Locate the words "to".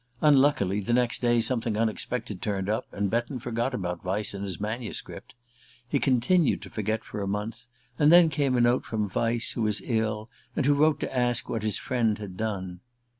6.63-6.71, 11.01-11.15